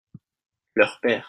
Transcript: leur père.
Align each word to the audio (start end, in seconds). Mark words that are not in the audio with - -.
leur 0.75 0.99
père. 1.01 1.19